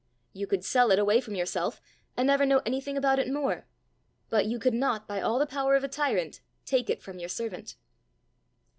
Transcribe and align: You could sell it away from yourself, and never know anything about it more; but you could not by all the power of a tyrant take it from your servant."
You 0.33 0.47
could 0.47 0.65
sell 0.65 0.89
it 0.89 0.97
away 0.97 1.21
from 1.21 1.35
yourself, 1.35 1.79
and 2.17 2.25
never 2.25 2.43
know 2.43 2.63
anything 2.65 2.97
about 2.97 3.19
it 3.19 3.31
more; 3.31 3.67
but 4.31 4.47
you 4.47 4.57
could 4.57 4.73
not 4.73 5.07
by 5.07 5.21
all 5.21 5.37
the 5.37 5.45
power 5.45 5.75
of 5.75 5.83
a 5.83 5.87
tyrant 5.87 6.41
take 6.65 6.89
it 6.89 7.03
from 7.03 7.19
your 7.19 7.29
servant." 7.29 7.75